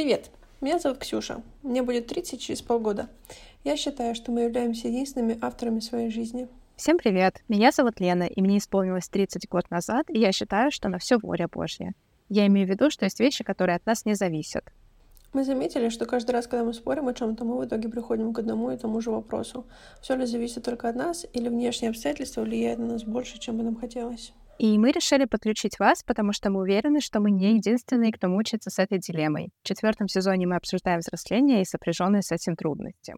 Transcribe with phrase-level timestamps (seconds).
[0.00, 0.30] Привет,
[0.62, 1.42] меня зовут Ксюша.
[1.62, 3.10] Мне будет 30 через полгода.
[3.64, 6.48] Я считаю, что мы являемся единственными авторами своей жизни.
[6.74, 7.42] Всем привет!
[7.48, 11.18] Меня зовут Лена, и мне исполнилось 30 год назад, и я считаю, что на все
[11.18, 11.92] воля Божья.
[12.30, 14.64] Я имею в виду, что есть вещи, которые от нас не зависят.
[15.34, 18.38] Мы заметили, что каждый раз, когда мы спорим о чем-то, мы в итоге приходим к
[18.38, 19.66] одному и тому же вопросу.
[20.00, 23.64] Все ли зависит только от нас, или внешние обстоятельства влияют на нас больше, чем бы
[23.64, 24.32] нам хотелось?
[24.60, 28.68] И мы решили подключить вас, потому что мы уверены, что мы не единственные, кто мучается
[28.68, 29.48] с этой дилеммой.
[29.62, 33.14] В четвертом сезоне мы обсуждаем взросление и сопряженные с этим трудности.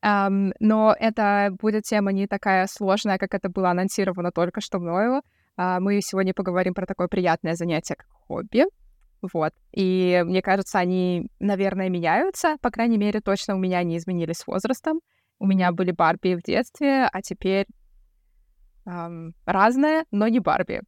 [0.00, 5.22] Um, но это будет тема не такая сложная, как это было анонсировано только что мною.
[5.58, 8.66] Uh, мы сегодня поговорим про такое приятное занятие, как хобби.
[9.32, 9.52] Вот.
[9.72, 12.58] И мне кажется, они, наверное, меняются.
[12.62, 15.00] По крайней мере, точно у меня не изменились с возрастом.
[15.40, 17.66] У меня были Барби в детстве, а теперь
[18.88, 20.82] эм, разное, но не Барби.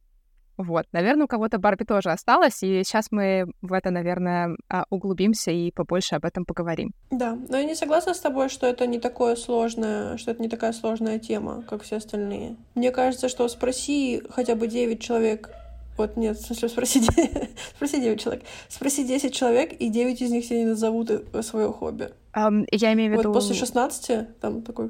[0.57, 5.51] Вот, наверное, у кого-то Барби тоже осталось, и сейчас мы в это, наверное, а, углубимся
[5.51, 6.93] и побольше об этом поговорим.
[7.09, 10.49] Да, но я не согласна с тобой, что это не такое сложное, что это не
[10.49, 12.57] такая сложная тема, как все остальные.
[12.75, 15.49] Мне кажется, что спроси хотя бы 9 человек
[15.97, 17.01] вот нет, в смысле, спроси,
[17.75, 18.43] спроси 9 человек.
[18.69, 22.09] Спроси 10 человек, и 9 из них тебе не назовут э, свое хобби.
[22.33, 23.29] Um, я имею в виду...
[23.29, 24.89] Вот после 16 там такой...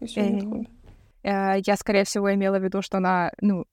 [0.00, 0.68] И все, нет хобби.
[1.22, 3.64] Э, я, скорее всего, имела в виду, что она, ну,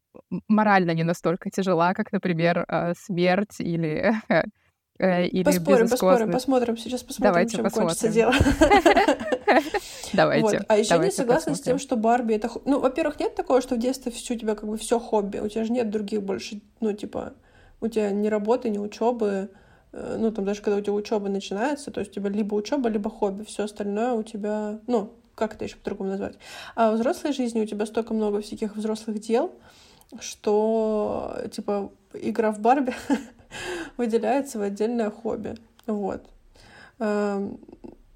[0.47, 4.13] морально не настолько тяжела, как, например, э, смерть или
[4.99, 6.77] э, или Поспорим, поспорим, посмотрим.
[6.77, 7.87] Сейчас посмотрим, Давайте чем посмотрим.
[7.87, 8.33] кончится дело.
[10.13, 10.57] Давайте.
[10.57, 10.65] Вот.
[10.67, 12.49] А еще не согласна с тем, что Барби это...
[12.65, 15.37] Ну, во-первых, нет такого, что в детстве все у тебя как бы все хобби.
[15.37, 17.33] У тебя же нет других больше, ну, типа,
[17.81, 19.49] у тебя ни работы, ни учебы.
[19.91, 23.09] Ну, там даже когда у тебя учеба начинается, то есть у тебя либо учеба, либо
[23.09, 23.43] хобби.
[23.43, 26.37] Все остальное у тебя, ну, как это еще по-другому назвать?
[26.75, 29.51] А в взрослой жизни у тебя столько много всяких взрослых дел,
[30.19, 32.93] что, типа, игра в Барби
[33.97, 35.55] выделяется в отдельное хобби.
[35.87, 36.23] Вот.
[36.99, 37.59] Эм,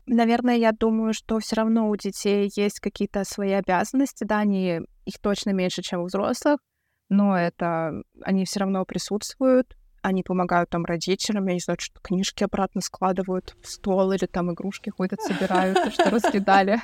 [0.05, 5.19] Наверное, я думаю, что все равно у детей есть какие-то свои обязанности, да, они их
[5.21, 6.59] точно меньше, чем у взрослых,
[7.09, 12.43] но это они все равно присутствуют, они помогают там родителям, я не знаю, что книжки
[12.43, 16.81] обратно складывают в стол или там игрушки ходят, собирают, что раскидали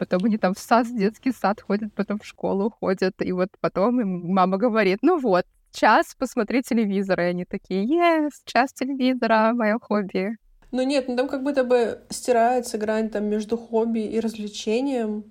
[0.00, 3.50] потом они там в сад, в детский сад ходят, потом в школу ходят, и вот
[3.60, 9.52] потом им мама говорит, ну вот, час посмотреть телевизор, и они такие, yes, час телевизора,
[9.54, 10.36] мое хобби.
[10.72, 15.24] Ну нет, ну там как будто бы стирается грань там между хобби и развлечением.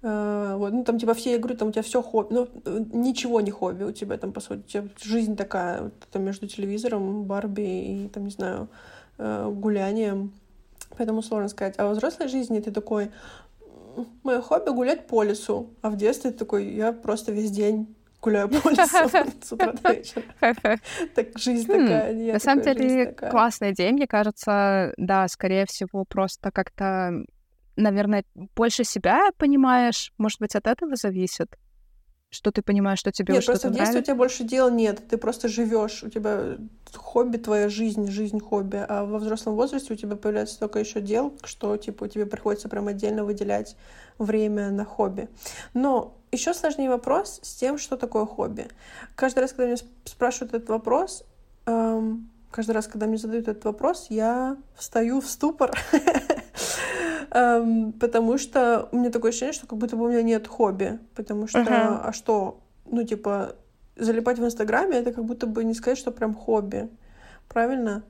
[0.00, 2.48] Uh, вот, ну там типа все игры, там у тебя все хобби, ну
[2.92, 6.46] ничего не хобби у тебя там по сути, у тебя жизнь такая, вот, там между
[6.46, 8.68] телевизором, Барби и там не знаю
[9.18, 10.32] uh, гулянием,
[10.96, 11.74] поэтому сложно сказать.
[11.78, 13.10] А в взрослой жизни ты такой,
[14.22, 15.74] мое хобби гулять по лесу.
[15.82, 19.08] А в детстве такой, я просто весь день гуляю по лесу
[19.42, 20.24] с утра до вечера.
[21.14, 22.32] Так жизнь хм, такая.
[22.32, 27.12] На самом деле, классная идея, мне кажется, да, скорее всего, просто как-то,
[27.76, 28.24] наверное,
[28.56, 31.56] больше себя понимаешь, может быть, от этого зависит
[32.30, 35.08] что ты понимаешь, что тебе нет, что-то просто в детстве у тебя больше дел нет,
[35.08, 36.58] ты просто живешь, у тебя
[36.94, 41.34] хобби твоя жизнь, жизнь хобби, а во взрослом возрасте у тебя появляется столько еще дел,
[41.44, 43.76] что типа тебе приходится прям отдельно выделять
[44.18, 45.28] время на хобби.
[45.72, 48.68] Но еще сложнее вопрос с тем, что такое хобби.
[49.14, 51.24] Каждый раз, когда меня спрашивают этот вопрос,
[51.66, 55.72] эм, каждый раз, когда мне задают этот вопрос, я встаю в ступор
[57.30, 61.46] потому что у меня такое ощущение, что как будто бы у меня нет хобби, потому
[61.46, 61.60] что,
[62.04, 63.56] а что, ну, типа,
[63.96, 66.88] залипать в Инстаграме, это как будто бы не сказать, что прям хобби,
[67.48, 68.02] правильно?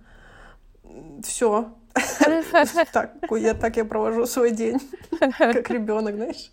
[1.22, 1.74] Все.
[2.92, 4.78] Так, я так я провожу свой день,
[5.38, 6.52] как ребенок, знаешь.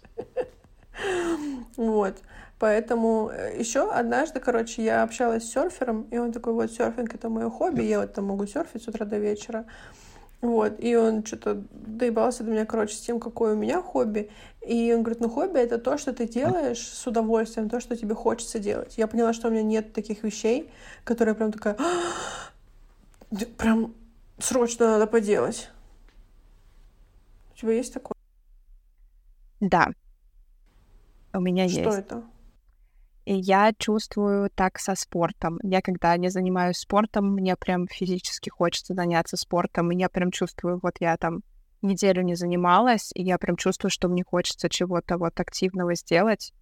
[1.77, 2.15] Вот.
[2.57, 7.29] Поэтому э, еще однажды, короче, я общалась с серфером, и он такой, вот, серфинг это
[7.29, 9.65] мое хобби, я вот там могу серфить с утра до вечера.
[10.41, 14.29] Вот, и он что-то доебался до меня, короче, с тем, какое у меня хобби.
[14.61, 18.15] И он говорит, ну хобби— это то, что ты делаешь с удовольствием, то, что тебе
[18.15, 18.97] хочется делать.
[18.97, 20.69] Я поняла, что у меня нет таких вещей,
[21.03, 21.77] которые прям такая...
[23.57, 23.93] Прям
[24.37, 25.69] срочно надо поделать.
[27.53, 28.15] У тебя есть такое?
[29.61, 29.89] Да.
[31.33, 31.91] У меня что есть.
[31.91, 32.23] Что это?
[33.25, 35.59] И я чувствую так со спортом.
[35.63, 39.91] Я когда не занимаюсь спортом, мне прям физически хочется заняться спортом.
[39.91, 41.41] И я прям чувствую, вот я там
[41.81, 46.53] неделю не занималась, и я прям чувствую, что мне хочется чего-то вот активного сделать.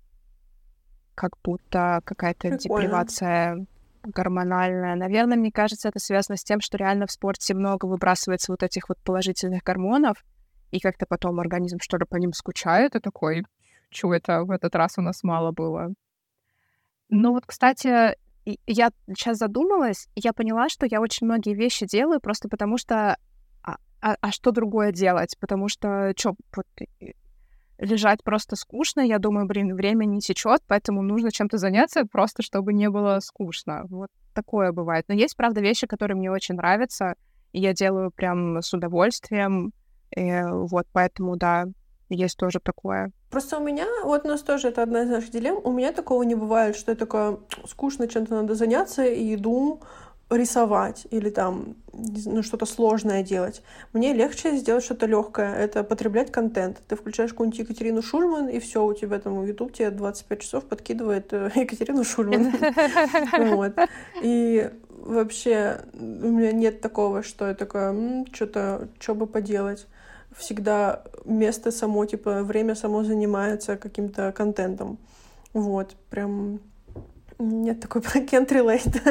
[1.16, 2.60] Как будто какая-то Прикольно.
[2.60, 3.66] депривация
[4.04, 4.96] гормональная.
[4.96, 8.90] Наверное, мне кажется, это связано с тем, что реально в спорте много выбрасывается вот этих
[8.90, 10.24] вот положительных гормонов,
[10.72, 13.44] и как-то потом организм что ли по ним скучает, и такой,
[13.90, 15.94] чего это в этот раз у нас мало было.
[17.16, 18.18] Ну вот, кстати,
[18.66, 23.18] я сейчас задумалась, и я поняла, что я очень многие вещи делаю просто потому что...
[23.62, 25.38] А, а, а что другое делать?
[25.40, 26.66] Потому что, что, вот,
[27.78, 29.02] лежать просто скучно.
[29.02, 33.84] Я думаю, блин, время не течет, поэтому нужно чем-то заняться, просто чтобы не было скучно.
[33.90, 35.06] Вот такое бывает.
[35.08, 37.14] Но есть, правда, вещи, которые мне очень нравятся,
[37.52, 39.72] и я делаю прям с удовольствием.
[40.18, 41.66] И вот поэтому, да,
[42.10, 43.12] есть тоже такое.
[43.30, 46.24] Просто у меня, вот у нас тоже это одна из наших дилемм, у меня такого
[46.24, 49.82] не бывает, что я такое скучно чем-то надо заняться и иду
[50.30, 53.62] рисовать или там ну, что-то сложное делать.
[53.94, 56.82] Мне легче сделать что-то легкое, это потреблять контент.
[56.88, 61.32] Ты включаешь какую-нибудь Екатерину Шульман, и все, у тебя там YouTube тебе 25 часов подкидывает
[61.34, 62.54] э, Екатерину Шульман.
[63.54, 63.74] Вот.
[64.22, 69.88] И вообще у меня нет такого, что я такая, что-то, что бы поделать
[70.38, 74.98] всегда место само, типа, время само занимается каким-то контентом.
[75.54, 76.60] Вот, прям
[77.40, 78.02] нет такой
[78.32, 79.02] can't relate.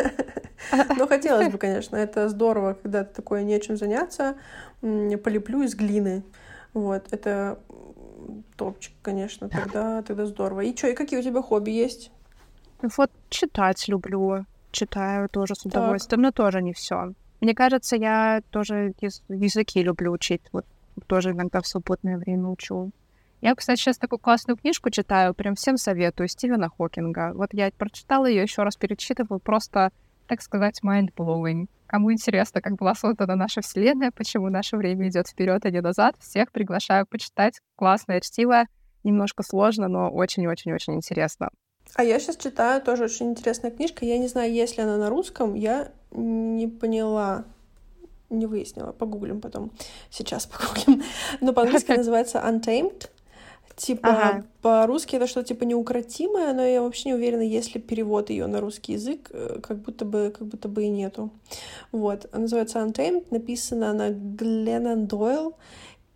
[0.98, 1.96] Но хотелось бы, конечно.
[1.96, 4.36] Это здорово, когда такое нечем заняться.
[4.80, 6.22] Полеплю из глины.
[6.74, 7.58] Вот, это
[8.56, 9.48] топчик, конечно.
[9.48, 10.60] Тогда, тогда здорово.
[10.62, 12.10] И что, и какие у тебя хобби есть?
[12.96, 14.44] Вот читать люблю.
[14.70, 16.36] Читаю тоже с удовольствием, так.
[16.36, 17.12] но тоже не все.
[17.40, 18.94] Мне кажется, я тоже
[19.28, 20.42] языки люблю учить.
[20.52, 20.64] Вот
[21.06, 22.90] тоже иногда в свободное время учу.
[23.40, 27.32] Я, кстати, сейчас такую классную книжку читаю, прям всем советую, Стивена Хокинга.
[27.34, 29.90] Вот я прочитала ее, еще раз перечитываю, просто,
[30.28, 31.66] так сказать, mind-blowing.
[31.86, 36.14] Кому интересно, как была создана наша Вселенная, почему наше время идет вперед, а не назад,
[36.20, 37.60] всех приглашаю почитать.
[37.74, 38.64] Классное чтиво,
[39.02, 41.50] немножко сложно, но очень-очень-очень интересно.
[41.96, 44.04] А я сейчас читаю тоже очень интересная книжка.
[44.04, 47.44] Я не знаю, есть ли она на русском, я не поняла
[48.32, 49.70] не выяснила, погуглим потом.
[50.10, 51.02] Сейчас погуглим.
[51.40, 53.08] Но по-английски называется Untamed.
[53.76, 54.44] Типа ага.
[54.60, 58.60] по-русски это что-то типа неукротимое, но я вообще не уверена, есть ли перевод ее на
[58.60, 61.30] русский язык, э, как будто бы, как будто бы и нету.
[61.90, 65.54] Вот, она называется Untamed, написана на Гленнон Дойл,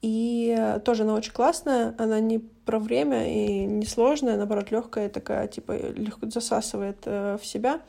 [0.03, 5.49] и тоже она очень классная, она не про время и не сложная, наоборот, легкая такая,
[5.49, 7.81] типа, легко засасывает э, в себя,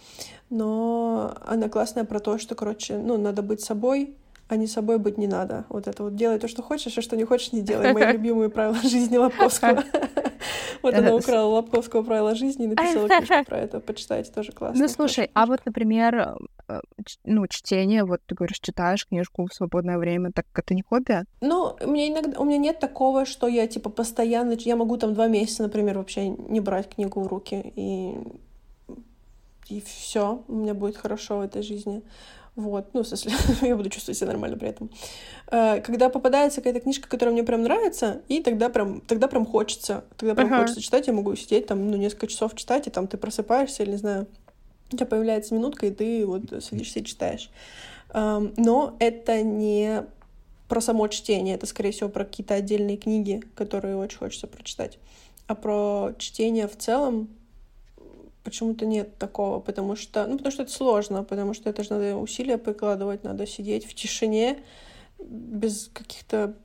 [0.50, 4.16] но она классная про то, что, короче, ну, надо быть собой,
[4.48, 5.66] а не собой быть не надо.
[5.70, 7.94] Вот это вот делай то, что хочешь, а что не хочешь, не делай.
[7.94, 9.84] Мои любимые правила жизни Лобковского.
[10.84, 13.80] Вот она украла Лобковского правила жизни и написала книжку про это.
[13.80, 14.80] Почитайте, тоже классно.
[14.80, 16.80] Ну, слушай, а вот, например, э,
[17.26, 21.24] ну, чтение, вот ты говоришь, читаешь книжку в свободное время, так это не хобби?
[21.42, 25.14] Ну, у меня иногда, у меня нет такого, что я, типа, постоянно, я могу там
[25.14, 28.16] два месяца, например, вообще не брать книгу в руки, и
[29.69, 32.02] и все, у меня будет хорошо в этой жизни.
[32.56, 33.34] Вот, ну, в смысле,
[33.68, 34.90] я буду чувствовать себя нормально при этом.
[35.52, 40.06] Э, когда попадается какая-то книжка, которая мне прям нравится, и тогда прям, тогда прям хочется.
[40.18, 40.62] Тогда прям uh-huh.
[40.62, 43.92] хочется читать, я могу сидеть там, ну, несколько часов читать, и там ты просыпаешься, или,
[43.92, 44.28] не знаю,
[44.92, 47.52] у тебя появляется минутка, и ты вот садишься и читаешь.
[48.14, 50.06] Но это не
[50.68, 54.98] про само чтение, это, скорее всего, про какие-то отдельные книги, которые очень хочется прочитать.
[55.48, 57.30] А про чтение в целом
[58.48, 62.16] почему-то нет такого, потому что, ну, потому что это сложно, потому что это же надо
[62.16, 64.60] усилия прикладывать, надо сидеть в тишине,
[65.20, 66.56] без каких-то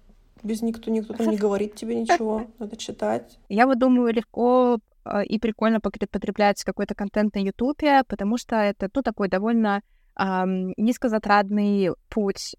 [0.45, 3.37] без никто, никто там не говорит тебе ничего, надо читать.
[3.49, 8.89] Я вот думаю, легко а, и прикольно потреблять какой-то контент на Ютубе, потому что это,
[8.95, 9.83] ну, такой довольно
[10.17, 12.55] эм, низкозатратный путь.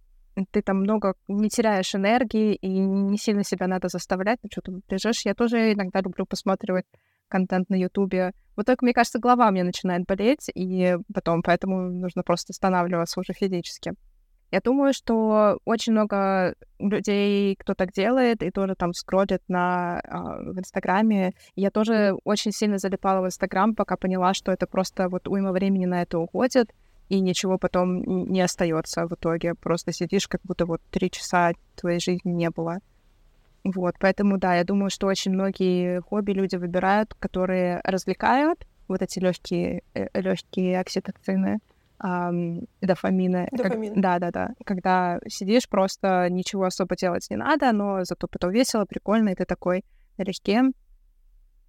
[0.51, 4.73] Ты там много не теряешь энергии, и не сильно себя надо заставлять, ну, что то
[4.89, 5.25] лежишь.
[5.25, 6.85] Я тоже иногда люблю посматривать
[7.29, 8.33] контент на Ютубе.
[8.55, 13.33] Вот только, мне кажется, голова мне начинает болеть, и потом, поэтому нужно просто останавливаться уже
[13.33, 13.93] физически.
[14.53, 20.51] Я думаю, что очень много людей, кто так делает, и тоже там скроллит на, э,
[20.51, 21.33] в Инстаграме.
[21.55, 25.85] Я тоже очень сильно залипала в Инстаграм, пока поняла, что это просто вот уйма времени
[25.87, 26.71] на это уходит,
[27.09, 29.55] и ничего потом не остается в итоге.
[29.55, 32.77] Просто сидишь, как будто вот три часа твоей жизни не было.
[33.63, 39.19] Вот, поэтому, да, я думаю, что очень многие хобби люди выбирают, которые развлекают, вот эти
[39.19, 41.59] легкие, э, легкие окситоцины,
[42.03, 43.47] эм, дофамины.
[43.51, 43.93] Дофамин.
[43.93, 44.49] Как, да, да, да.
[44.65, 49.45] Когда сидишь, просто ничего особо делать не надо, но зато потом весело, прикольно, и ты
[49.45, 49.85] такой
[50.17, 50.63] налегке.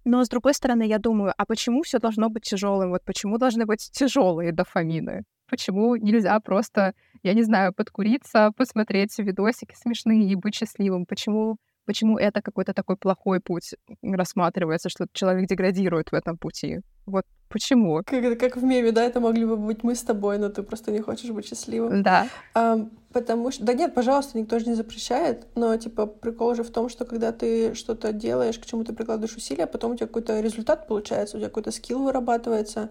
[0.03, 2.91] Но с другой стороны, я думаю, а почему все должно быть тяжелым?
[2.91, 5.23] Вот почему должны быть тяжелые дофамины?
[5.49, 11.05] Почему нельзя просто, я не знаю, подкуриться, посмотреть видосики смешные и быть счастливым?
[11.05, 16.81] Почему почему это какой-то такой плохой путь рассматривается, что человек деградирует в этом пути.
[17.05, 18.01] Вот почему?
[18.05, 20.91] Как, как в меме, да, это могли бы быть мы с тобой, но ты просто
[20.91, 22.03] не хочешь быть счастливым.
[22.03, 22.27] Да.
[22.53, 23.63] А, потому что...
[23.63, 27.31] Да нет, пожалуйста, никто же не запрещает, но, типа, прикол же в том, что когда
[27.31, 31.39] ты что-то делаешь, к чему ты прикладываешь усилия, потом у тебя какой-то результат получается, у
[31.39, 32.89] тебя какой-то скилл вырабатывается,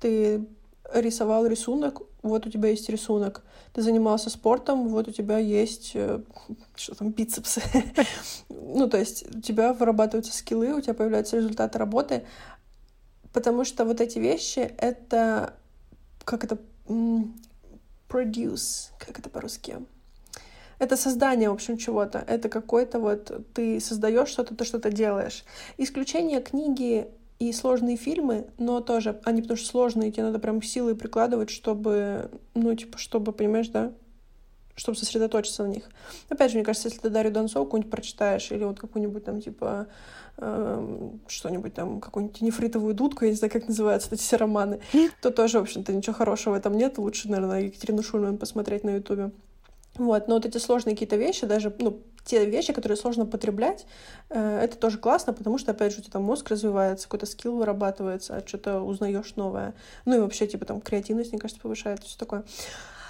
[0.00, 0.46] ты
[0.92, 3.42] рисовал рисунок, вот у тебя есть рисунок.
[3.72, 6.20] Ты занимался спортом, вот у тебя есть, э,
[6.76, 7.62] что там, бицепсы.
[8.48, 12.24] ну, то есть у тебя вырабатываются скиллы, у тебя появляются результаты работы,
[13.32, 15.54] потому что вот эти вещи— это,
[16.24, 16.58] как это,
[18.08, 19.78] produce, как это по-русски?
[20.78, 22.18] Это создание, в общем, чего-то.
[22.18, 25.44] Это какой-то вот ты создаешь что-то, ты что-то делаешь.
[25.78, 27.08] Исключение книги
[27.48, 32.30] и сложные фильмы, но тоже они потому что сложные, тебе надо прям силой прикладывать, чтобы,
[32.54, 33.92] ну, типа, чтобы, понимаешь, да,
[34.74, 35.88] чтобы сосредоточиться на них.
[36.28, 39.88] Опять же, мне кажется, если ты Дарью Донцову какую-нибудь прочитаешь, или вот какую-нибудь там, типа,
[40.38, 44.80] э, что-нибудь там, какую-нибудь нефритовую дудку, я не знаю, как называются эти все романы,
[45.20, 46.98] то тоже, в общем-то, ничего хорошего в этом нет.
[46.98, 49.32] Лучше, наверное, Екатерину Шульман посмотреть на Ютубе.
[49.96, 53.86] Вот, но вот эти сложные какие-то вещи, даже, ну, те вещи, которые сложно потреблять,
[54.30, 57.56] э, это тоже классно, потому что, опять же, у тебя там мозг развивается, какой-то скилл
[57.56, 59.74] вырабатывается, что-то узнаешь новое.
[60.04, 62.44] Ну и вообще, типа, там, креативность, мне кажется, повышает, все такое.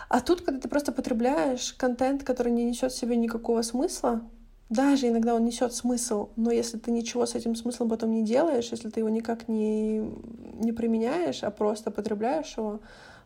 [0.08, 4.22] А тут, когда ты просто потребляешь контент, который не несет в себе никакого смысла,
[4.68, 8.68] даже иногда он несет смысл, но если ты ничего с этим смыслом потом не делаешь,
[8.70, 12.80] если ты его никак не, не применяешь, а просто потребляешь его,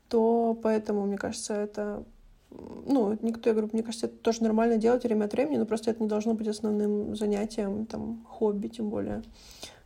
[0.08, 2.04] то поэтому, мне кажется, это
[2.50, 5.90] ну, никто, я говорю, мне кажется, это тоже нормально делать время от времени, но просто
[5.90, 9.22] это не должно быть основным занятием, там, хобби тем более.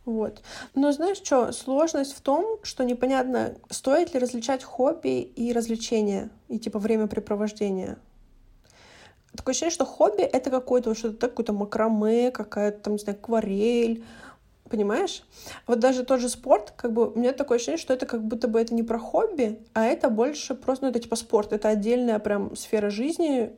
[0.05, 0.41] Вот.
[0.73, 6.59] Но знаешь что, сложность в том, что непонятно, стоит ли различать хобби и развлечения, и
[6.59, 7.97] типа времяпрепровождение.
[9.35, 14.03] Такое ощущение, что хобби— это какое-то что-то какое-то макраме, какая-то там, не знаю, акварель,
[14.71, 15.23] Понимаешь?
[15.67, 18.47] Вот даже тот же спорт, как бы, у меня такое ощущение, что это как будто
[18.47, 21.51] бы это не про хобби, а это больше просто, ну, это типа спорт.
[21.51, 23.51] Это отдельная прям сфера жизни,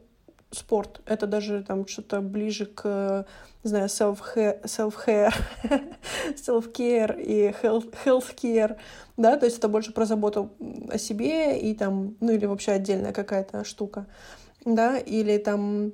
[0.49, 1.01] спорт.
[1.05, 3.27] Это даже там что-то ближе к,
[3.63, 5.33] не знаю, self-care, self-care,
[6.35, 8.77] self-care и health, health-care,
[9.15, 10.51] да, то есть это больше про заботу
[10.89, 14.07] о себе и там, ну, или вообще отдельная какая-то штука,
[14.65, 15.93] да, или там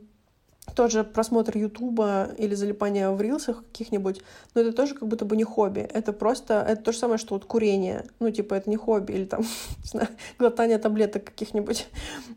[0.76, 4.22] тот же просмотр Ютуба или залипание в рилсах каких-нибудь,
[4.54, 5.82] но это тоже как будто бы не хобби.
[5.82, 8.06] Это просто, это то же самое, что вот курение.
[8.20, 9.14] Ну, типа, это не хобби.
[9.14, 9.42] Или там,
[9.84, 11.88] не знаю, глотание таблеток каких-нибудь.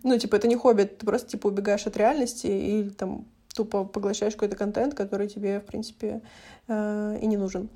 [0.03, 0.83] Ну, типа, это не хобби.
[0.83, 5.64] Ты просто, типа, убегаешь от реальности и там тупо поглощаешь какой-то контент, который тебе, в
[5.64, 6.23] принципе,
[6.68, 7.68] э, и не нужен.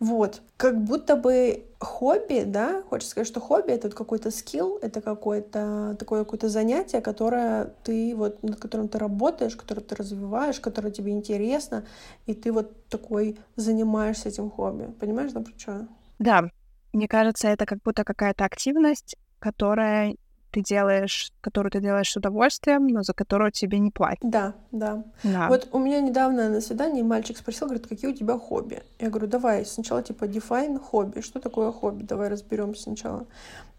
[0.00, 0.42] Вот.
[0.56, 6.24] Как будто бы хобби, да, хочется сказать, что хобби— это какой-то скилл, это какое-то такое
[6.24, 11.84] какое-то занятие, которое ты вот, над которым ты работаешь, которое ты развиваешь, которое тебе интересно,
[12.26, 14.92] и ты вот такой занимаешься этим хобби.
[14.98, 15.86] Понимаешь, да, что?
[16.18, 16.50] Да.
[16.92, 20.16] Мне кажется, это как будто какая-то активность, которая
[20.50, 24.18] ты делаешь, которую ты делаешь с удовольствием, но за которую тебе не платят.
[24.22, 25.48] Да, да, да.
[25.48, 28.82] Вот у меня недавно на свидании мальчик спросил, говорит, какие у тебя хобби?
[28.98, 31.20] Я говорю, давай сначала типа define хобби.
[31.20, 32.02] Что такое хобби?
[32.02, 33.26] Давай разберемся сначала.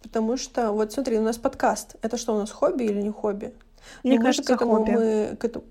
[0.01, 1.95] Потому что, вот смотри, у нас подкаст.
[2.01, 3.53] Это что, у нас хобби или не хобби?
[4.03, 4.91] Мне ну, кажется, к этому, хобби.
[4.91, 5.65] Мы, к этому,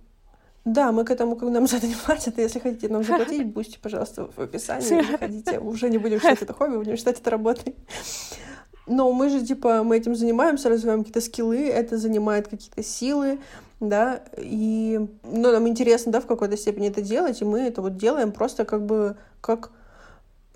[0.65, 3.79] да, мы к этому, когда нам за это не платят, если хотите нам заплатить, будьте,
[3.79, 5.59] пожалуйста, в описании, заходите.
[5.61, 7.75] Уже не будем считать это хобби, будем считать это работой.
[8.89, 13.39] Но мы же, типа, мы этим занимаемся, развиваем какие-то скиллы, это занимает какие-то силы,
[13.81, 17.97] да, и, ну, нам интересно, да, в какой-то степени это делать, и мы это вот
[17.97, 19.71] делаем просто как бы как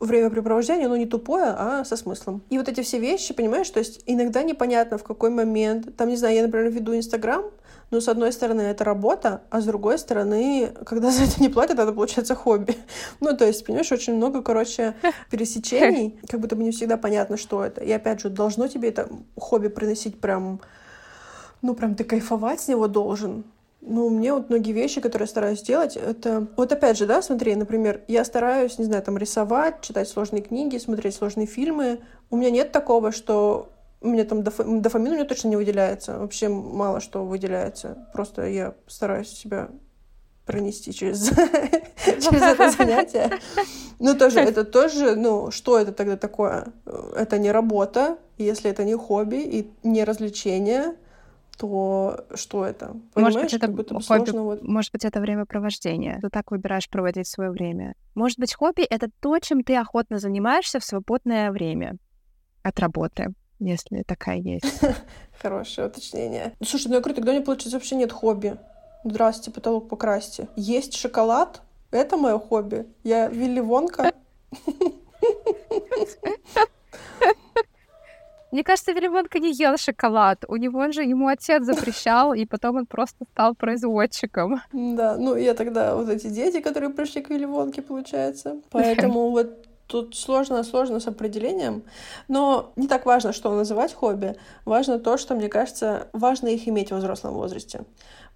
[0.00, 2.42] времяпрепровождение, но не тупое, а со смыслом.
[2.50, 6.16] И вот эти все вещи, понимаешь, то есть иногда непонятно, в какой момент, там, не
[6.16, 7.44] знаю, я, например, веду Инстаграм,
[7.92, 11.78] но с одной стороны это работа, а с другой стороны, когда за это не платят,
[11.78, 12.76] это получается хобби.
[13.20, 14.94] Ну, то есть, понимаешь, очень много, короче,
[15.30, 17.82] пересечений, как будто бы не всегда понятно, что это.
[17.82, 20.60] И опять же, должно тебе это хобби приносить прям,
[21.60, 23.44] ну, прям ты кайфовать с него должен.
[23.82, 26.46] Ну, мне вот многие вещи, которые я стараюсь делать, это...
[26.56, 30.78] Вот опять же, да, смотри, например, я стараюсь, не знаю, там, рисовать, читать сложные книги,
[30.78, 32.00] смотреть сложные фильмы.
[32.30, 33.68] У меня нет такого, что
[34.02, 34.56] у меня там доф...
[34.58, 36.18] дофамин у меня точно не выделяется.
[36.18, 38.08] Вообще мало что выделяется.
[38.12, 39.68] Просто я стараюсь себя
[40.46, 41.28] пронести через,
[42.04, 43.30] через это занятие.
[43.98, 46.66] Ну, тоже, это тоже, ну, что это тогда такое?
[47.16, 50.96] Это не работа, если это не хобби и не развлечение,
[51.58, 52.96] то что это?
[53.14, 54.62] Понимаешь, может быть, это будто хобби, сложно вот...
[54.62, 56.18] может быть, это времяпровождение.
[56.20, 57.94] Ты так выбираешь проводить свое время.
[58.14, 61.96] Может быть, хобби— это то, чем ты охотно занимаешься в свободное время
[62.64, 63.32] от работы
[63.64, 64.80] если такая есть.
[65.40, 66.52] Хорошее уточнение.
[66.62, 68.56] Слушай, ну я говорю, тогда у меня, получается, вообще нет хобби.
[69.04, 70.48] Здрасте, потолок покрасьте.
[70.56, 72.86] Есть шоколад— это мое хобби.
[73.02, 74.12] Я Вилли Вонка.
[78.52, 80.44] Мне кажется, Вилли Вонка не ел шоколад.
[80.46, 84.60] У него же ему отец запрещал, и потом он просто стал производчиком.
[84.72, 88.60] Да, ну я тогда вот эти дети, которые пришли к Вилли Вонке, получается.
[88.70, 91.82] Поэтому вот Тут сложно-сложно с определением,
[92.26, 94.36] но не так важно, что называть хобби.
[94.64, 97.82] Важно то, что, мне кажется, важно их иметь в взрослом возрасте.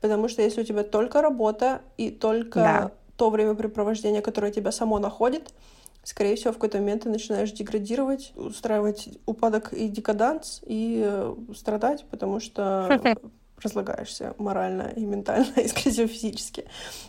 [0.02, 2.90] Потому что если у тебя только работа и только да.
[3.16, 5.54] то времяпрепровождение, которое тебя само находит,
[6.02, 12.04] скорее всего, в какой-то момент ты начинаешь деградировать, устраивать упадок и декаданс, и э, страдать,
[12.10, 13.16] потому что
[13.62, 16.66] разлагаешься морально и ментально, и, скорее всего, физически.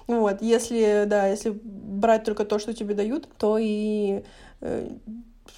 [0.07, 0.41] Вот.
[0.41, 4.23] Если, да, если брать только то, что тебе дают, то и
[4.61, 4.89] э,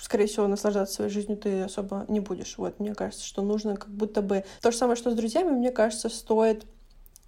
[0.01, 2.57] скорее всего, наслаждаться своей жизнью ты особо не будешь.
[2.57, 4.43] Вот, мне кажется, что нужно как будто бы...
[4.61, 6.65] То же самое, что с друзьями, мне кажется, стоит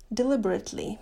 [0.10, 0.98] deliberately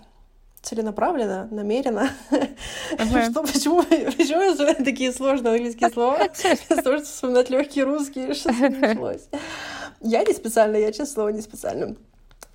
[0.62, 2.12] целенаправленно, намеренно.
[2.32, 3.30] Uh-huh.
[3.32, 6.28] Что, почему, почему я называю такие сложные английские слова?
[6.34, 9.30] Что вспоминать легкие русские, что началось.
[10.02, 11.96] Я не специально, я, честно слово, не специально.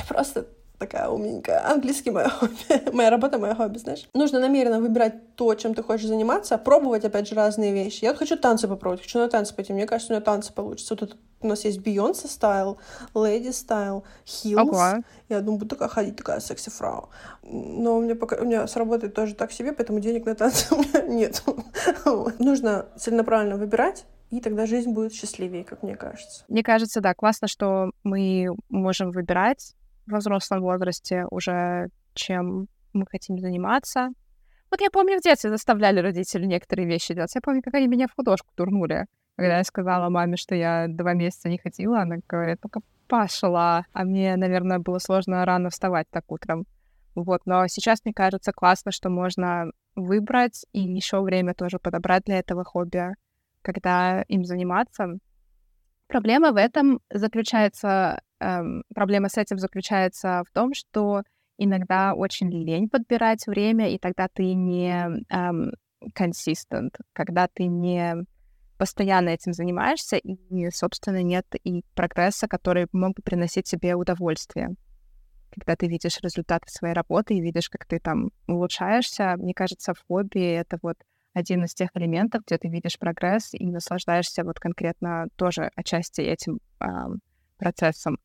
[0.09, 0.47] Просто
[0.79, 1.71] такая умненькая.
[1.71, 2.91] Английский мое хобби.
[2.93, 4.09] Моя работа мое хобби, знаешь.
[4.15, 8.05] Нужно намеренно выбирать то, чем ты хочешь заниматься, пробовать, опять же, разные вещи.
[8.05, 9.73] Я вот хочу танцы попробовать, хочу на танцы пойти.
[9.73, 10.95] Мне кажется, у меня танцы получится.
[10.95, 12.79] Вот тут у нас есть Бейонсе стайл,
[13.15, 15.05] Lady style, heels.
[15.29, 17.09] Я думаю, буду такая ходить, такая секси-фрау.
[17.43, 20.79] Но у меня, пока, у меня сработает тоже так себе, поэтому денег на танцы у
[20.79, 21.43] меня нет.
[22.39, 26.45] Нужно целенаправленно выбирать, и тогда жизнь будет счастливее, как мне кажется.
[26.49, 29.75] Мне кажется, да, классно, что мы можем выбирать
[30.07, 34.11] в взрослом возрасте уже, чем мы хотим заниматься.
[34.71, 37.35] Вот я помню, в детстве заставляли родители некоторые вещи делать.
[37.35, 39.07] Я помню, как они меня в художку турнули.
[39.37, 43.85] Когда я сказала маме, что я два месяца не ходила, она говорит, только пошла.
[43.93, 46.67] А мне, наверное, было сложно рано вставать так утром.
[47.15, 52.41] Вот, но сейчас мне кажется классно, что можно выбрать и еще время тоже подобрать для
[52.41, 53.15] этого хобби,
[53.63, 55.19] когда им заниматься.
[56.09, 58.21] Проблема в этом заключается,
[58.95, 61.23] проблема с этим заключается в том, что
[61.59, 64.91] иногда очень лень подбирать время, и тогда ты не
[65.31, 65.73] эм,
[66.17, 68.27] consistent, когда ты не
[68.77, 74.75] постоянно этим занимаешься, и, собственно, нет и прогресса, который мог бы приносить тебе удовольствие.
[75.51, 80.05] Когда ты видишь результаты своей работы и видишь, как ты там улучшаешься, мне кажется, в
[80.07, 80.97] хобби это вот
[81.33, 86.59] один из тех элементов, где ты видишь прогресс и наслаждаешься вот конкретно тоже отчасти этим
[86.81, 86.87] э,
[87.59, 88.19] процессом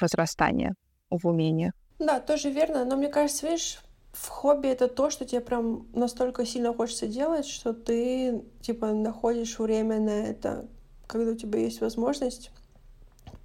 [0.00, 0.74] возрастания
[1.10, 1.72] в умении.
[1.98, 3.80] Да, тоже верно, но мне кажется, видишь,
[4.12, 9.58] в хобби это то, что тебе прям настолько сильно хочется делать, что ты типа находишь
[9.58, 10.66] время на это,
[11.06, 12.50] когда у тебя есть возможность,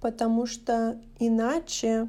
[0.00, 2.08] потому что иначе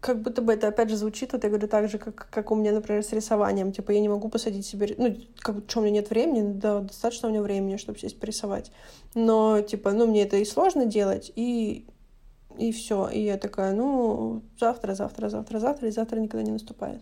[0.00, 2.54] как будто бы это опять же звучит, вот я говорю, так же, как, как у
[2.54, 3.70] меня, например, с рисованием.
[3.70, 4.94] Типа, я не могу посадить себе...
[4.96, 6.52] Ну, как что, у меня нет времени?
[6.52, 8.72] Да, достаточно у меня времени, чтобы сесть порисовать.
[9.14, 11.86] Но, типа, ну, мне это и сложно делать, и,
[12.58, 13.08] и все.
[13.08, 17.00] И я такая, ну, завтра, завтра, завтра, завтра, и завтра никогда не наступает.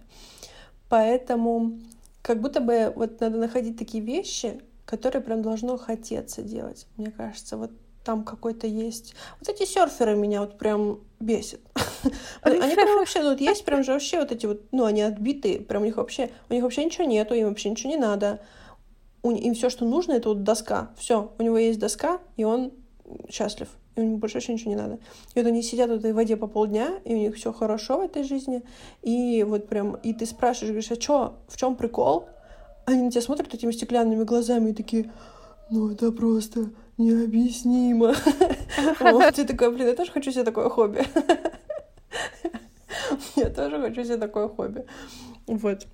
[0.89, 1.79] Поэтому
[2.23, 7.57] как будто бы вот надо находить такие вещи, которые прям должно хотеться делать, мне кажется.
[7.57, 7.71] Вот
[8.05, 9.15] там какой-то есть...
[9.39, 11.61] Вот эти серферы меня вот прям бесят.
[12.43, 15.61] Они прям вообще, ну, вот есть прям же вообще вот эти вот, ну, они отбитые,
[15.61, 18.41] прям у них вообще, у них вообще ничего нету, им вообще ничего не надо.
[19.25, 20.91] Им все, что нужно, это вот доска.
[20.97, 22.73] Все, у него есть доска, и он
[23.31, 23.69] счастлив.
[23.99, 25.01] И у него больше вообще ничего не надо.
[25.35, 28.03] И вот они сидят в этой воде по полдня, и у них все хорошо в
[28.03, 28.63] этой жизни.
[29.03, 32.29] И вот прям, и ты спрашиваешь, говоришь, а что, в чем прикол?
[32.87, 35.13] Они на тебя смотрят этими стеклянными глазами и такие,
[35.71, 38.15] ну это просто необъяснимо.
[39.01, 41.05] Вот, ты такой, блин, я тоже хочу себе такое хобби.
[43.35, 44.85] Я тоже хочу себе такое хобби.
[45.47, 45.87] Вот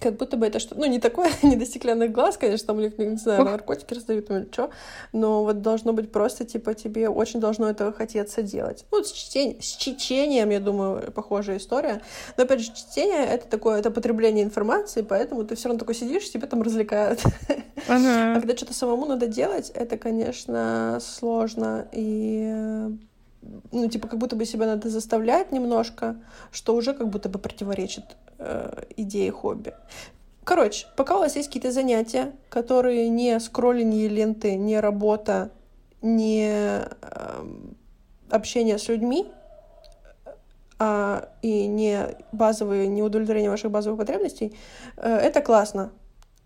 [0.00, 3.16] как будто бы это что ну, не такое, не до стеклянных глаз, конечно, там не
[3.16, 4.70] знаю, наркотики раздают или что,
[5.12, 8.84] но вот должно быть просто, типа, тебе очень должно этого хотеться делать.
[8.90, 9.58] Ну, с, чтень...
[9.60, 12.02] с чтением, я думаю, похожая история,
[12.36, 16.30] но, опять же, чтение— это такое, это потребление информации, поэтому ты все равно такой сидишь,
[16.30, 17.20] тебя там развлекают.
[17.20, 17.62] Uh-huh.
[18.36, 22.96] А когда что-то самому надо делать, это, конечно, сложно, и
[23.72, 26.16] ну, типа, как будто бы себя надо заставлять немножко,
[26.50, 28.04] что уже как будто бы противоречит
[28.38, 29.74] э, идеи хобби.
[30.44, 35.50] Короче, пока у вас есть какие-то занятия, которые не скроллинг ленты, не работа,
[36.02, 36.86] не э,
[38.30, 39.26] общение с людьми,
[40.78, 44.54] а, и не базовые, не удовлетворение ваших базовых потребностей,
[44.98, 45.90] э, это классно.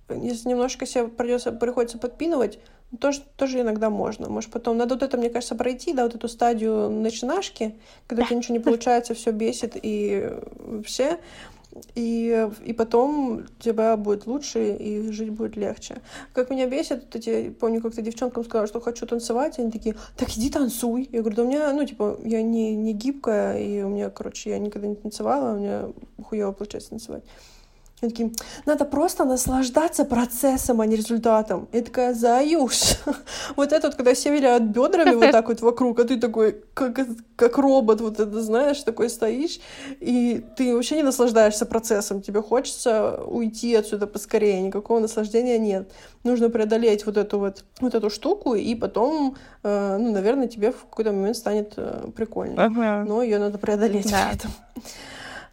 [0.09, 2.61] Если немножко себе придется, приходится подпинывать,
[2.99, 4.29] тоже, тоже иногда можно.
[4.29, 7.77] Может, потом надо вот это, мне кажется, пройти, да, вот эту стадию начинашки,
[8.07, 10.31] когда у тебя ничего не получается, все бесит и
[10.85, 11.19] все
[11.95, 16.01] и, и потом тебя будет лучше, и жить будет легче.
[16.33, 19.95] Как меня бесит, вот эти, помню, как-то девчонкам сказала, что хочу танцевать, и они такие,
[20.17, 21.09] так иди танцуй.
[21.13, 24.51] Я говорю, да у меня, ну, типа, я не, не гибкая, и у меня, короче,
[24.51, 25.89] я никогда не танцевала, у меня
[26.25, 27.23] хуево получается танцевать.
[28.03, 28.33] Они такие,
[28.65, 31.69] надо просто наслаждаться процессом, а не результатом.
[31.73, 32.97] Я такая, заюш.
[33.57, 36.99] вот это вот, когда все виляют бедрами вот так вот вокруг, а ты такой, как,
[37.37, 39.61] как робот, вот это, знаешь, такой стоишь,
[40.01, 42.23] и ты вообще не наслаждаешься процессом.
[42.23, 45.93] Тебе хочется уйти отсюда поскорее, никакого наслаждения нет.
[46.25, 50.85] Нужно преодолеть вот эту вот, вот эту штуку, и потом, э, ну, наверное, тебе в
[50.85, 52.65] какой-то момент станет э, прикольно.
[52.65, 53.05] Ага.
[53.07, 54.33] Но ее надо преодолеть да.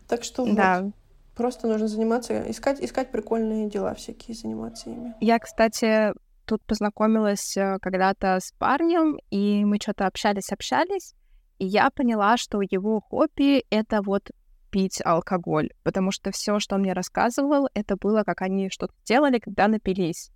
[0.08, 0.82] Так что да.
[0.84, 0.94] вот.
[1.38, 5.14] Просто нужно заниматься, искать, искать прикольные дела всякие, заниматься ими.
[5.22, 6.14] Я, кстати,
[6.46, 11.14] тут познакомилась э, когда-то с парнем, и мы что-то общались-общались,
[11.60, 14.32] и я поняла, что его хобби— это вот
[14.72, 19.38] пить алкоголь, потому что все, что он мне рассказывал, это было, как они что-то делали,
[19.38, 20.32] когда напились.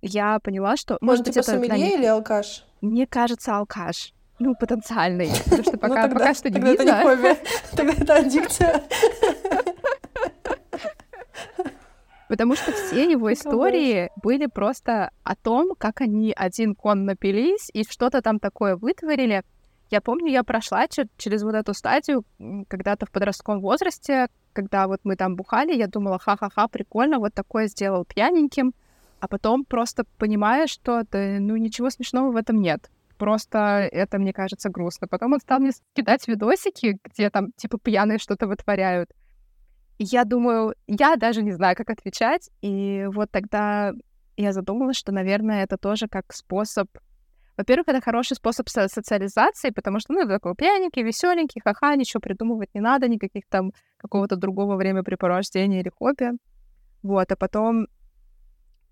[0.00, 0.98] Я поняла, что...
[1.00, 1.68] Может, может типа это...
[1.68, 2.64] сомелье или алкаш?
[2.80, 4.12] Мне кажется, алкаш.
[4.38, 5.30] Ну, потенциальный.
[5.44, 6.82] Потому что ну пока, пока что не тогда видно.
[6.82, 7.38] Это не хобби.
[7.76, 8.82] Тогда это аддикция.
[12.28, 17.84] Потому что все его истории были просто о том, как они один кон напились и
[17.84, 19.44] что-то там такое вытворили.
[19.90, 22.24] Я помню, я прошла через вот эту стадию
[22.68, 27.68] когда-то в подростковом возрасте, когда вот мы там бухали, я думала, ха-ха-ха, прикольно, вот такое
[27.68, 28.74] сделал пьяненьким,
[29.20, 32.90] а потом просто понимаешь, что да, ну ничего смешного в этом нет.
[33.18, 33.58] Просто
[33.90, 35.06] это, мне кажется, грустно.
[35.08, 39.10] Потом он стал мне кидать видосики, где там типа пьяные что-то вытворяют
[39.98, 42.50] я думаю, я даже не знаю, как отвечать.
[42.62, 43.92] И вот тогда
[44.36, 46.88] я задумалась, что, наверное, это тоже как способ...
[47.56, 52.74] Во-первых, это хороший способ со- социализации, потому что, ну, такой пьяненький, веселенький, ха-ха, ничего придумывать
[52.74, 56.32] не надо, никаких там какого-то другого времяпрепровождения или хобби.
[57.02, 57.86] Вот, а потом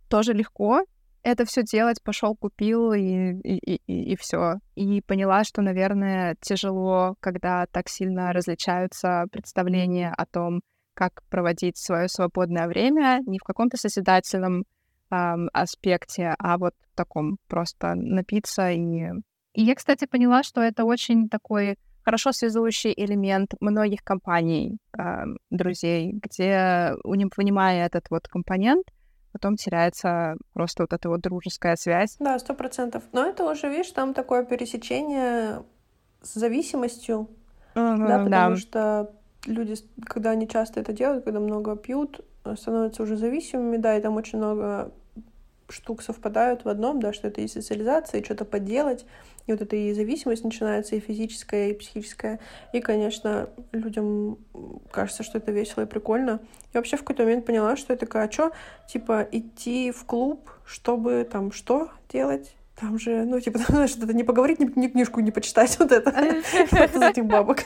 [0.08, 0.84] тоже легко
[1.24, 4.56] это все делать, пошел, купил и, и, и, и все.
[4.76, 10.60] И поняла, что, наверное, тяжело, когда так сильно различаются представления о том,
[10.94, 14.64] как проводить свое свободное время не в каком-то созидательном
[15.10, 19.06] эм, аспекте, а вот в таком просто напиться и...
[19.54, 26.12] И я, кстати, поняла, что это очень такой хорошо связующий элемент многих компаний, э, друзей,
[26.12, 28.86] где, вынимая этот вот компонент,
[29.32, 32.16] потом теряется просто вот эта вот дружеская связь.
[32.18, 33.02] Да, сто процентов.
[33.12, 35.62] Но это уже, видишь, там такое пересечение
[36.20, 37.28] с зависимостью,
[37.74, 38.56] uh-huh, да, потому да.
[38.56, 39.14] что
[39.46, 39.74] люди,
[40.06, 42.20] когда они часто это делают, когда много пьют,
[42.56, 44.92] становятся уже зависимыми, да, и там очень много
[45.68, 49.06] штук совпадают в одном, да, что это и социализация, и что-то поделать,
[49.46, 52.40] и вот эта и зависимость начинается, и физическая, и психическая.
[52.72, 54.38] И, конечно, людям
[54.90, 56.40] кажется, что это весело и прикольно.
[56.72, 58.52] Я вообще в какой-то момент поняла, что я такая, а что,
[58.88, 62.54] типа, идти в клуб, чтобы там что делать?
[62.84, 66.10] Там же, ну, типа, знаешь, это не поговорить, ни, ни книжку не почитать, вот это,
[66.10, 67.64] из этих бабок.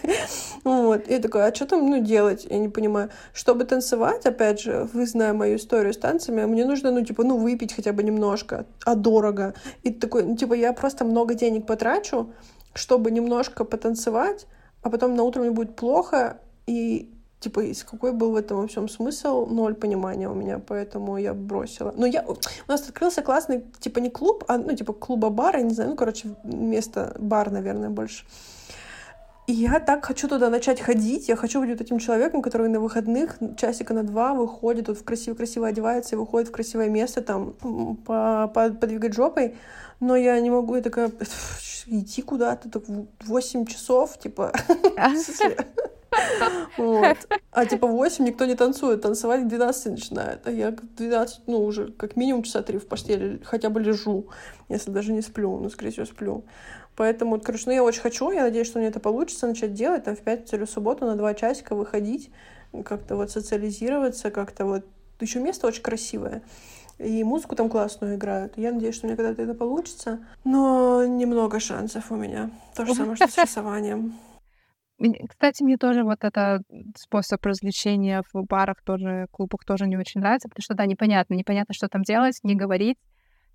[0.63, 1.09] Вот.
[1.09, 2.47] И я такая, а что там, ну, делать?
[2.49, 3.11] Я не понимаю.
[3.33, 7.37] Чтобы танцевать, опять же, вы зная мою историю с танцами, мне нужно, ну, типа, ну,
[7.37, 9.55] выпить хотя бы немножко, а дорого.
[9.83, 12.33] И такой, ну, типа, я просто много денег потрачу,
[12.75, 14.47] чтобы немножко потанцевать,
[14.83, 18.89] а потом на утро мне будет плохо, и типа, какой был в этом во всем
[18.89, 21.93] смысл, ноль понимания у меня, поэтому я бросила.
[21.97, 22.25] Но я...
[22.27, 25.97] У нас открылся классный, типа, не клуб, а, ну, типа, клуба-бар, я не знаю, ну,
[25.97, 28.25] короче, место, бар, наверное, больше.
[29.47, 31.29] И я так хочу туда начать ходить.
[31.29, 35.05] Я хочу быть вот этим человеком, который на выходных часика на два выходит, вот в
[35.05, 37.55] красиво-красиво одевается и выходит в красивое место, там,
[38.05, 39.57] по, по, подвигать жопой.
[40.01, 41.11] Но я не могу, я такая,
[41.87, 42.83] идти куда-то, так
[43.25, 44.53] 8 часов, типа,
[46.77, 47.17] Вот.
[47.51, 50.47] А типа в 8 никто не танцует, танцевать к 12 начинает.
[50.47, 54.29] А я к 12, ну, уже как минимум часа три в постели хотя бы лежу,
[54.69, 56.45] если даже не сплю, ну, скорее всего, сплю.
[56.95, 60.15] Поэтому, короче, ну, я очень хочу, я надеюсь, что мне это получится начать делать, там,
[60.15, 62.31] в пятницу или в субботу на два часика выходить,
[62.85, 64.85] как-то вот социализироваться, как-то вот...
[65.21, 66.43] Еще место очень красивое.
[66.99, 68.55] И музыку там классную играют.
[68.57, 70.21] Я надеюсь, что мне когда-то это получится.
[70.45, 72.51] Но немного шансов у меня.
[72.75, 74.15] То же самое, что с рисованием.
[75.29, 76.63] Кстати, мне тоже вот этот
[76.97, 81.73] способ развлечения в барах тоже, клубах тоже не очень нравится, потому что, да, непонятно, непонятно,
[81.73, 82.99] что там делать, не говорить.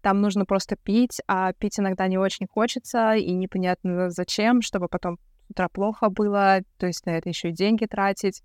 [0.01, 5.17] Там нужно просто пить, а пить иногда не очень хочется, и непонятно зачем, чтобы потом
[5.47, 8.41] с утра плохо было, то есть на это еще и деньги тратить.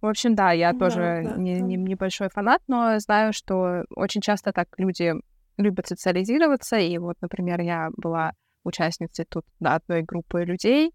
[0.00, 1.60] В общем, да, я да, тоже да, не, да.
[1.60, 5.14] Не, небольшой фанат, но знаю, что очень часто так люди
[5.56, 8.32] любят социализироваться, и вот, например, я была
[8.64, 10.92] участницей тут да, одной группы людей,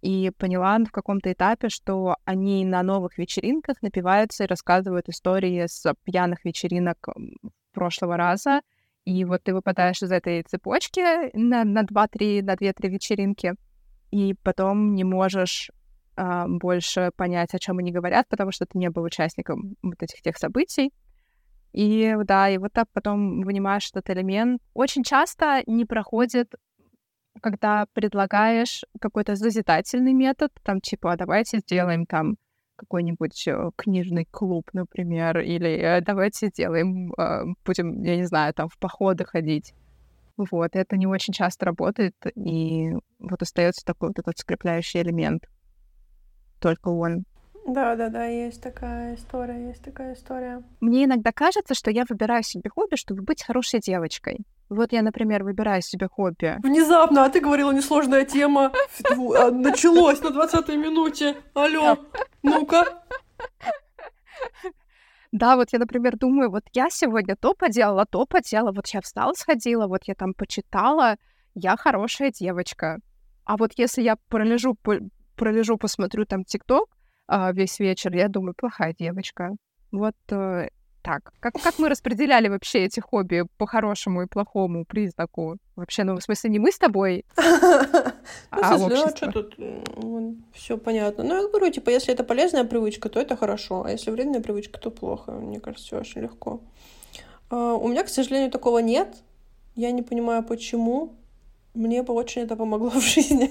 [0.00, 5.92] и поняла в каком-то этапе, что они на новых вечеринках напиваются и рассказывают истории с
[6.04, 7.08] пьяных вечеринок
[7.72, 8.60] прошлого раза.
[9.04, 13.54] И вот ты выпадаешь из этой цепочки на, на 2-3, на 2-3 вечеринки,
[14.10, 15.70] и потом не можешь
[16.16, 20.20] а, больше понять, о чем они говорят, потому что ты не был участником вот этих
[20.20, 20.92] тех событий.
[21.72, 24.60] И да, и вот так потом вынимаешь этот элемент.
[24.74, 26.54] Очень часто не проходит,
[27.40, 32.36] когда предлагаешь какой-то созидательный метод, там типа, а давайте сделаем там
[32.76, 38.68] какой-нибудь э, книжный клуб, например, или э, давайте сделаем, э, будем, я не знаю, там
[38.68, 39.74] в походы ходить.
[40.36, 45.48] Вот, это не очень часто работает, и вот остается такой вот этот скрепляющий элемент.
[46.60, 47.24] Только он.
[47.66, 50.62] Да, да, да, есть такая история, есть такая история.
[50.80, 54.38] Мне иногда кажется, что я выбираю себе хобби, чтобы быть хорошей девочкой.
[54.68, 56.56] Вот я, например, выбираю себе хобби.
[56.62, 58.72] Внезапно, а ты говорила, несложная тема.
[59.02, 61.36] А, началось на 20-й минуте.
[61.54, 61.98] Алло,
[62.42, 62.84] ну-ка.
[65.32, 69.34] Да, вот я, например, думаю, вот я сегодня то поделала, то поделала, вот я встала,
[69.34, 71.16] сходила, вот я там почитала,
[71.54, 72.98] я хорошая девочка.
[73.44, 74.76] А вот если я пролежу,
[75.36, 76.88] пролежу, посмотрю там ТикТок
[77.26, 79.50] а, весь вечер, я думаю, плохая девочка.
[79.90, 80.68] Вот э,
[81.02, 81.32] так.
[81.40, 85.58] Как, как мы распределяли вообще эти хобби по хорошему и плохому признаку?
[85.76, 87.44] Вообще, ну, в смысле, не мы с тобой, ну,
[88.50, 89.16] а общество.
[89.16, 89.56] что тут?
[90.52, 91.24] Все понятно.
[91.24, 94.78] Ну, я говорю, типа, если это полезная привычка, то это хорошо, а если вредная привычка,
[94.78, 95.32] то плохо.
[95.32, 96.60] Мне кажется, все очень легко.
[97.50, 99.16] А, у меня, к сожалению, такого нет.
[99.74, 101.14] Я не понимаю, почему.
[101.74, 103.50] Мне бы очень это помогло в жизни.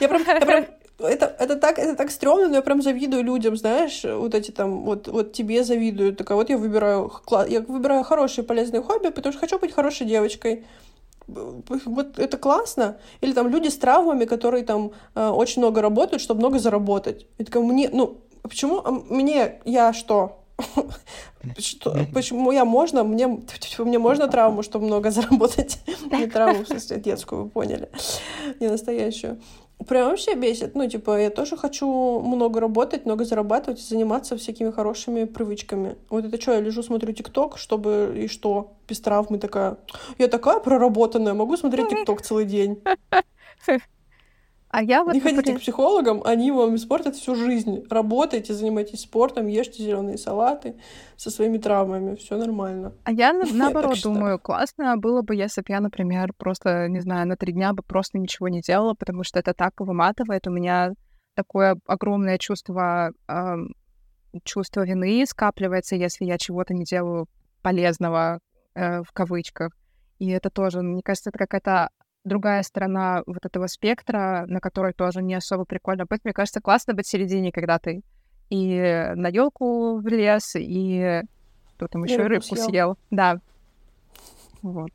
[0.00, 0.66] Я прям, я прям
[1.02, 4.84] это, это так, это так стрёмно, но я прям завидую людям, знаешь, вот эти там,
[4.84, 7.10] вот, вот тебе завидую, такая, вот я выбираю,
[7.48, 10.64] я выбираю хорошие полезные хобби, потому что хочу быть хорошей девочкой.
[11.26, 12.96] Вот это классно.
[13.20, 17.26] Или там люди с травмами, которые там э, очень много работают, чтобы много заработать.
[17.38, 20.42] И такая, мне, ну, почему а мне, я что?
[21.58, 21.96] что?
[22.12, 23.04] Почему я можно?
[23.04, 23.26] Мне,
[23.78, 25.78] мне можно травму, чтобы много заработать?
[26.10, 27.88] Не травму, в смысле, детскую, вы поняли.
[28.60, 29.40] Не настоящую.
[29.88, 30.74] Прям вообще бесит.
[30.74, 35.96] Ну, типа, я тоже хочу много работать, много зарабатывать и заниматься всякими хорошими привычками.
[36.10, 38.74] Вот это что, я лежу, смотрю ТикТок, чтобы и что?
[38.88, 39.76] Без травмы такая.
[40.18, 42.82] Я такая проработанная, могу смотреть ТикТок целый день.
[44.72, 45.12] А я вот...
[45.12, 47.84] Не ходите к психологам, они вам испортят всю жизнь.
[47.90, 50.76] Работайте, занимайтесь спортом, ешьте зеленые салаты
[51.16, 52.94] со своими травмами, все нормально.
[53.04, 57.36] А я наоборот думаю, классно было бы, если бы я, например, просто, не знаю, на
[57.36, 60.46] три дня бы просто ничего не делала, потому что это так выматывает.
[60.46, 60.94] У меня
[61.34, 63.56] такое огромное чувство, э,
[64.42, 67.26] чувство вины скапливается, если я чего-то не делаю
[67.60, 68.40] полезного
[68.74, 69.76] э, в кавычках.
[70.18, 71.90] И это тоже, мне кажется, это какая-то
[72.24, 76.20] другая сторона вот этого спектра, на которой тоже не особо прикольно быть.
[76.24, 78.02] Мне кажется, классно быть в середине, когда ты
[78.50, 81.22] и на елку влез, и
[81.76, 82.68] кто там еще рыбку съел.
[82.68, 82.98] съел.
[83.10, 83.40] Да.
[84.60, 84.90] Вот.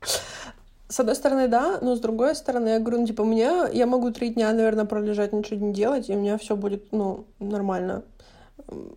[0.88, 4.10] С одной стороны, да, но с другой стороны, я говорю, ну, типа, мне, я могу
[4.10, 8.04] три дня, наверное, пролежать, ничего не делать, и у меня все будет, ну, нормально.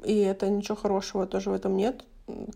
[0.04, 2.04] И это ничего хорошего тоже в этом нет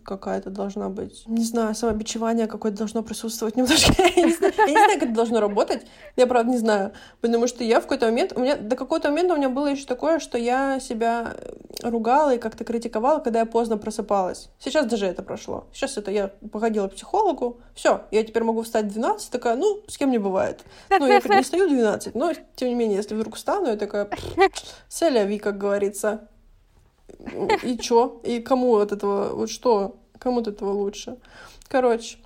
[0.04, 1.24] какая-то должна быть.
[1.26, 3.92] Не знаю, самобичевание какое-то должно присутствовать немножко.
[3.98, 4.52] я, не знаю,
[4.94, 5.86] как это должно работать.
[6.16, 6.92] Я, правда, не знаю.
[7.20, 8.32] Потому что я в какой-то момент...
[8.36, 11.36] У меня до какого-то момента у меня было еще такое, что я себя
[11.82, 14.48] ругала и как-то критиковала, когда я поздно просыпалась.
[14.58, 15.66] Сейчас даже это прошло.
[15.72, 17.60] Сейчас это я походила к психологу.
[17.74, 20.64] Все, я теперь могу встать в 12, такая, ну, с кем не бывает.
[20.90, 24.08] Ну, я не встаю в 12, но, тем не менее, если вдруг встану, я такая,
[24.88, 26.28] селяви, как говорится.
[27.62, 28.20] И чё?
[28.24, 29.96] И кому от этого, вот что?
[30.18, 31.16] Кому от этого лучше?
[31.68, 32.18] Короче,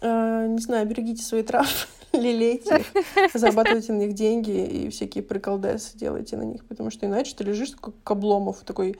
[0.00, 1.68] э, не знаю, берегите свои травы,
[2.12, 7.34] лелейте их, зарабатывайте на них деньги и всякие приколдесы делайте на них, потому что иначе
[7.36, 8.96] ты лежишь как Обломов, такой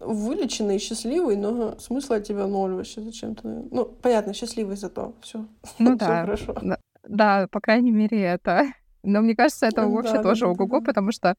[0.00, 3.00] вылеченный, счастливый, но смысла от тебя ноль вообще.
[3.00, 3.48] Зачем ты?
[3.70, 5.14] Ну, понятно, счастливый зато.
[5.20, 5.46] Все.
[5.78, 6.22] Ну да.
[6.22, 6.54] хорошо.
[6.62, 8.66] Да, да, по крайней мере, это.
[9.02, 10.86] Но мне кажется, это вообще да, тоже да, ого-го, да.
[10.86, 11.34] потому что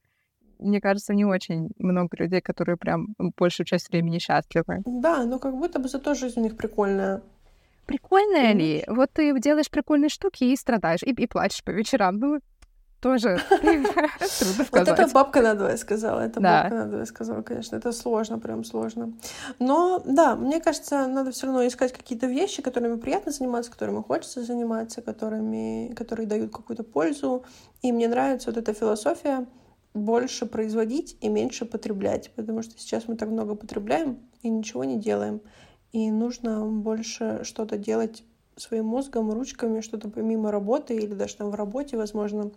[0.58, 4.82] мне кажется, не очень много людей, которые прям большую часть времени счастливы.
[4.84, 7.22] Да, но как будто бы зато жизнь у них прикольная.
[7.86, 8.84] Прикольная ли?
[8.88, 12.18] Вот ты делаешь прикольные штуки и страдаешь, и, и плачешь по вечерам.
[12.18, 12.40] Ну,
[13.00, 14.70] тоже трудно сказать.
[14.70, 19.12] Вот это бабка надвое сказала, это бабка надвое сказала, конечно, это сложно, прям сложно.
[19.58, 24.42] Но, да, мне кажется, надо все равно искать какие-то вещи, которыми приятно заниматься, которыми хочется
[24.42, 27.44] заниматься, которыми, которые дают какую-то пользу.
[27.82, 29.46] И мне нравится вот эта философия,
[29.96, 34.98] больше производить и меньше потреблять, потому что сейчас мы так много потребляем и ничего не
[34.98, 35.40] делаем.
[35.92, 38.22] И нужно больше что-то делать
[38.56, 42.50] своим мозгом, ручками, что-то помимо работы или даже там в работе, возможно,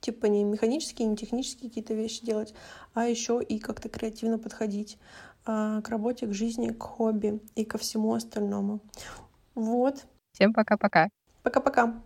[0.00, 2.54] типа не механические, не технические какие-то вещи делать,
[2.94, 4.98] а еще и как-то креативно подходить
[5.46, 8.80] а, к работе, к жизни, к хобби и ко всему остальному.
[9.54, 10.04] Вот.
[10.32, 11.08] Всем пока-пока.
[11.42, 12.02] Пока-пока.